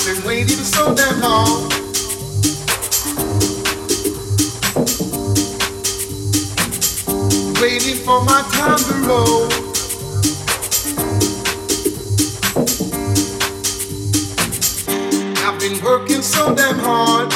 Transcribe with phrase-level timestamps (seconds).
[0.00, 1.68] I've been waiting so damn long.
[7.60, 9.48] Waiting for my time to roll.
[15.44, 17.32] I've been working so damn hard.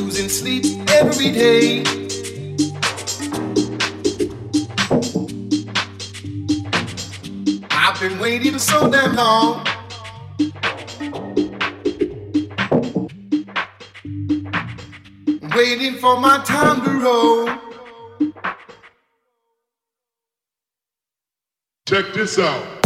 [0.00, 2.01] Losing sleep every day.
[8.62, 9.66] so damn long.
[15.54, 17.48] Waiting for my time to roll.
[21.86, 22.81] Check this out.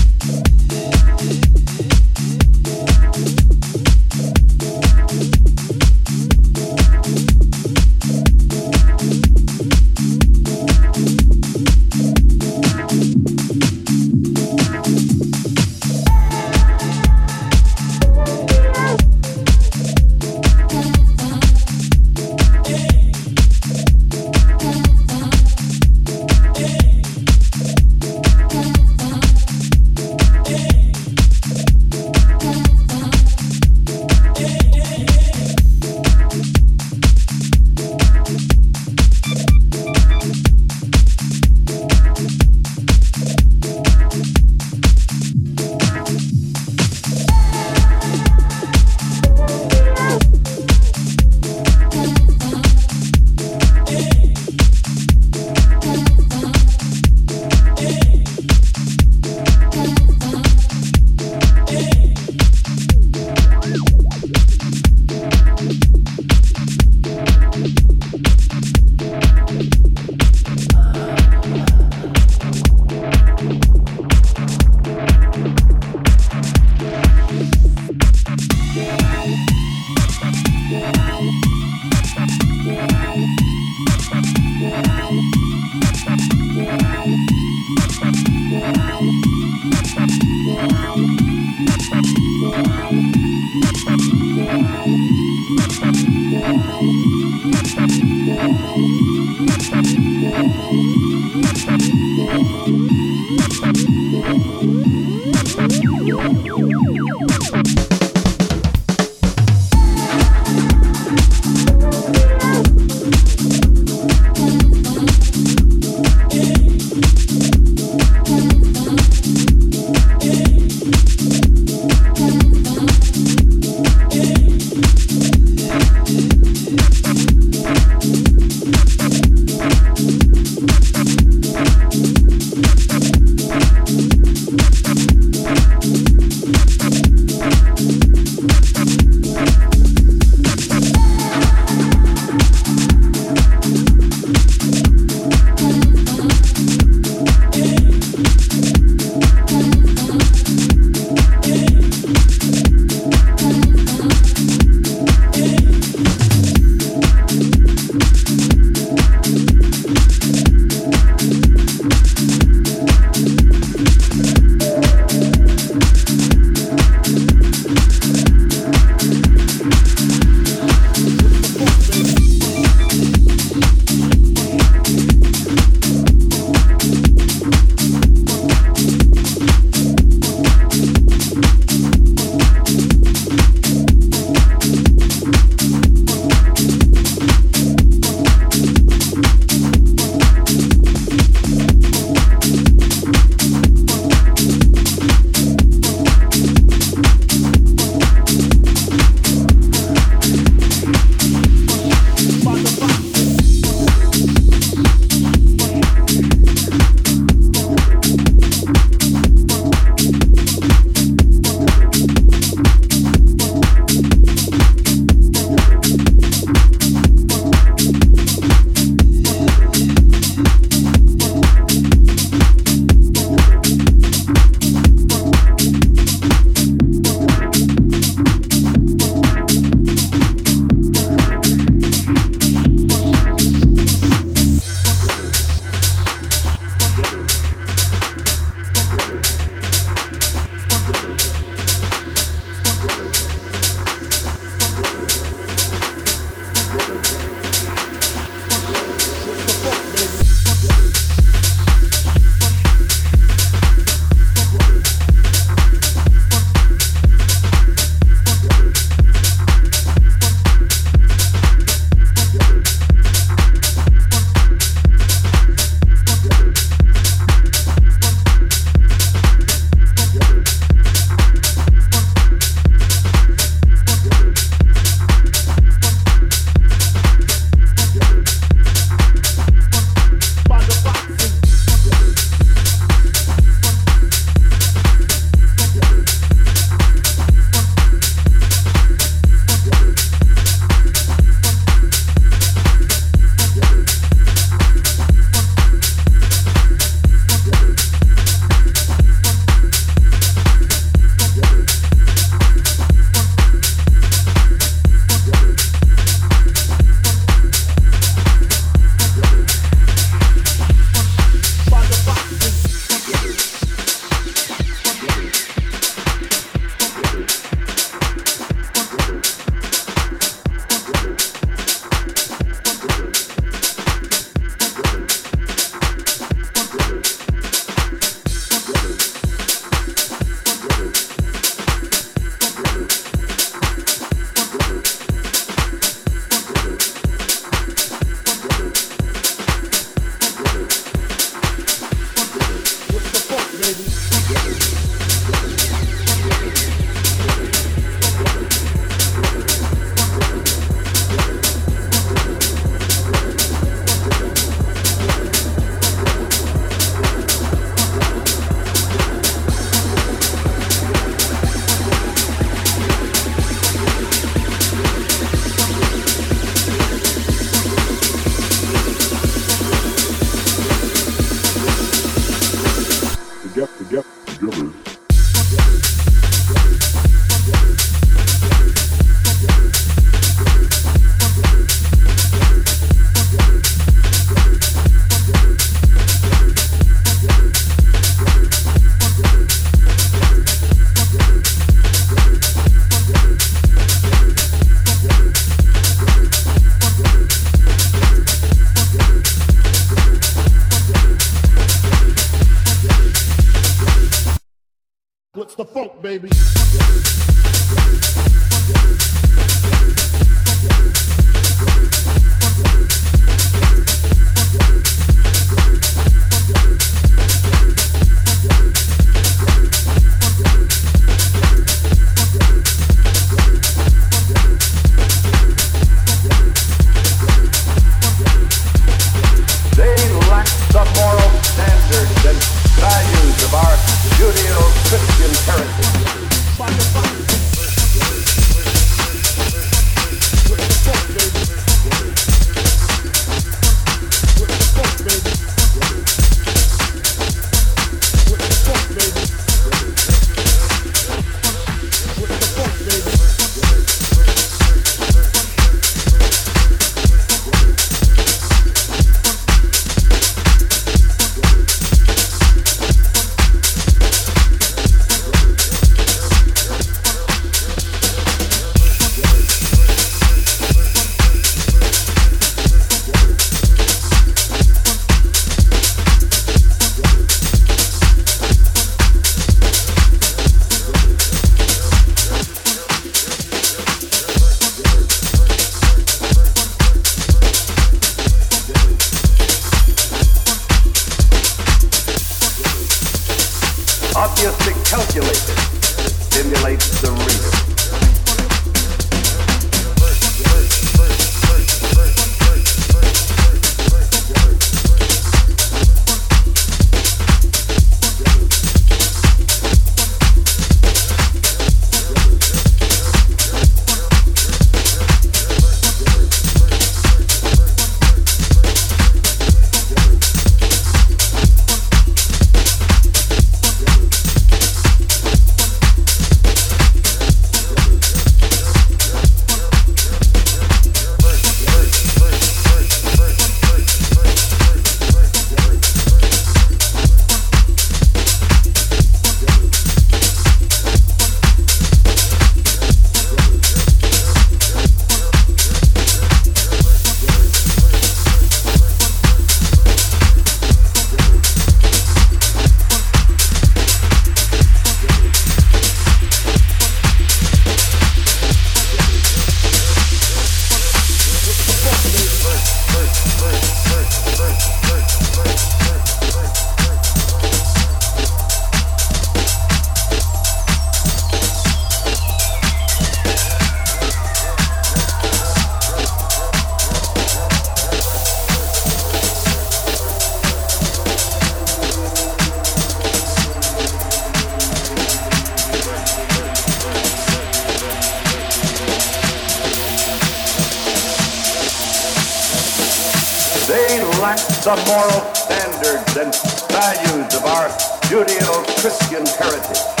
[594.36, 596.32] the moral standards and
[596.70, 597.68] values of our
[598.06, 600.00] Judeo-Christian heritage.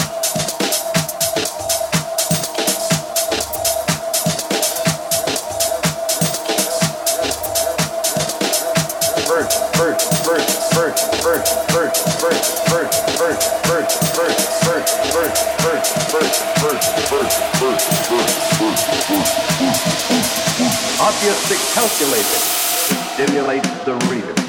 [21.00, 22.69] Obviously calculated
[23.20, 24.39] stimulates the reader.